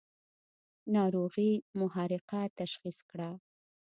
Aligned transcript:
ناروغي 0.95 1.51
محرقه 1.79 2.41
تشخیص 2.59 2.97
کړه. 3.09 3.29